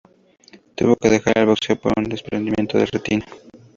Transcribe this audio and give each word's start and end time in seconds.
Tuvo 0.73 0.95
que 0.95 1.11
dejar 1.11 1.37
el 1.37 1.45
boxeo 1.45 1.79
por 1.79 1.93
un 1.95 2.05
desprendimiento 2.05 2.75
de 2.79 2.87
retina. 2.87 3.23